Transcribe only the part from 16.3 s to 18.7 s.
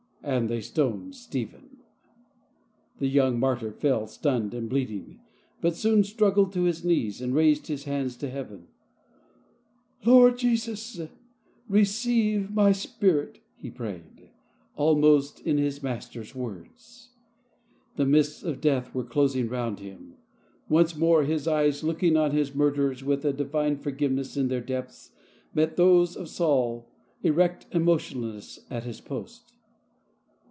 words. The mists of